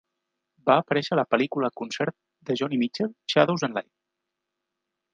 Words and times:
Va 0.69 0.77
aparèixer 0.83 1.13
a 1.15 1.19
la 1.19 1.25
pel·lícula 1.33 1.69
concert 1.83 2.17
de 2.51 2.57
Joni 2.63 2.83
Mitchell, 2.85 3.15
"Shadows 3.35 3.67
and 3.71 3.81
Light": 3.81 3.93